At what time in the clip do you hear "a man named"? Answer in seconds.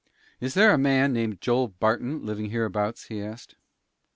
0.73-1.41